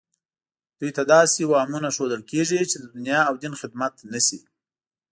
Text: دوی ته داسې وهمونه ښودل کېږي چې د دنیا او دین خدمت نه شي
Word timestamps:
دوی 0.79 0.91
ته 0.97 1.03
داسې 1.13 1.41
وهمونه 1.51 1.89
ښودل 1.95 2.21
کېږي 2.31 2.59
چې 2.71 2.77
د 2.79 2.85
دنیا 2.95 3.19
او 3.29 3.33
دین 3.43 3.53
خدمت 3.61 3.93
نه 4.11 4.19
شي 4.27 4.39